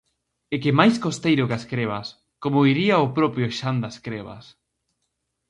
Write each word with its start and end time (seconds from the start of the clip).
E 0.53 0.55
que 0.63 0.71
máis 0.79 0.95
costeiro 1.05 1.47
que 1.49 1.57
as 1.59 1.67
crebas, 1.71 2.07
como 2.43 2.65
diría 2.69 3.03
o 3.05 3.11
propio 3.17 3.45
Xan 3.59 3.75
das 3.83 3.97
Crebas. 4.05 4.45